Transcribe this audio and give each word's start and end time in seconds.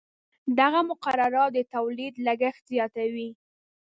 دغه 0.59 0.79
مقررات 0.89 1.49
د 1.53 1.57
تولید 1.73 2.13
لګښت 2.25 2.63
زیاتوي. 2.71 3.29